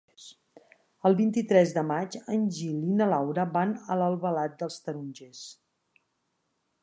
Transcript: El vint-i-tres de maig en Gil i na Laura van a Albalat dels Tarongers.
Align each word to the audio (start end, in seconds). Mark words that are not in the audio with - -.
El 1.09 1.17
vint-i-tres 1.19 1.73
de 1.75 1.83
maig 1.89 2.17
en 2.37 2.47
Gil 2.55 2.79
i 2.93 2.97
na 3.01 3.09
Laura 3.13 3.47
van 3.59 3.75
a 3.95 3.99
Albalat 4.07 4.55
dels 4.63 4.79
Tarongers. 4.87 5.45